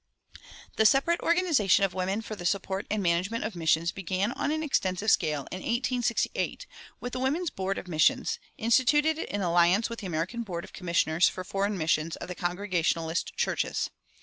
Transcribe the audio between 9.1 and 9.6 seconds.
in